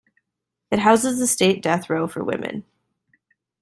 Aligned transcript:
It 0.71 0.79
houses 0.79 1.19
the 1.19 1.27
state 1.27 1.61
death 1.61 1.87
row 1.87 2.07
for 2.07 2.23
women. 2.23 2.65